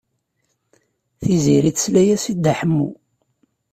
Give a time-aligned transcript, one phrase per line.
[1.21, 2.87] Tiziri tesla-as i Dda Ḥemmu.